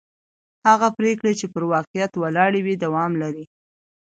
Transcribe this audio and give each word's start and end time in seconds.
هغه 0.67 0.87
پرېکړې 0.97 1.33
چې 1.39 1.45
پر 1.53 1.63
واقعیت 1.73 2.11
ولاړې 2.17 2.59
وي 2.65 2.75
دوام 2.83 3.11
لري 3.21 3.45